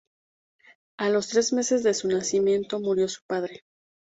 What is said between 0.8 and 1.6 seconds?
A los tres